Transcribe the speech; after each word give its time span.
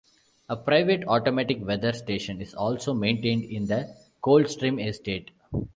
A 0.49 0.55
private 0.55 1.03
automatic 1.07 1.63
weather 1.63 1.93
station 1.93 2.41
is 2.41 2.55
also 2.55 2.91
maintained 2.91 3.43
in 3.43 3.67
the 3.67 3.95
Coldstream 4.19 4.79
Estate. 4.79 5.29